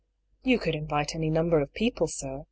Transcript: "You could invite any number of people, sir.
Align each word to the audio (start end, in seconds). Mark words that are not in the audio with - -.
"You 0.51 0.57
could 0.57 0.73
invite 0.73 1.13
any 1.13 1.29
number 1.29 1.61
of 1.61 1.73
people, 1.75 2.07
sir. 2.07 2.39